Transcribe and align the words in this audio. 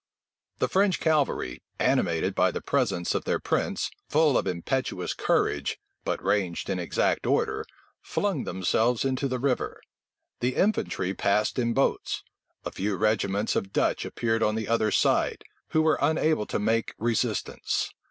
The 0.57 0.67
French 0.67 0.99
cavalry, 0.99 1.61
animated 1.77 2.33
by 2.33 2.49
the 2.49 2.59
presence 2.59 3.13
of 3.13 3.25
their 3.25 3.39
prince, 3.39 3.91
full 4.09 4.35
of 4.35 4.47
impetuous 4.47 5.13
courage, 5.13 5.77
but 6.03 6.23
ranged 6.23 6.71
in 6.71 6.79
exact 6.79 7.27
order, 7.27 7.67
flung 8.01 8.43
themselves 8.43 9.05
into 9.05 9.27
the 9.27 9.37
river: 9.37 9.79
the 10.39 10.55
infantry 10.55 11.13
passed 11.13 11.59
in 11.59 11.75
boats: 11.75 12.23
a 12.65 12.71
few 12.71 12.95
regiments 12.95 13.55
of 13.55 13.71
Dutch 13.71 14.03
appeared 14.03 14.41
on 14.41 14.55
the 14.55 14.67
other 14.67 14.89
side, 14.89 15.43
who 15.67 15.83
were 15.83 15.99
unable 16.01 16.47
to 16.47 16.57
make 16.57 16.95
resistance. 16.97 17.91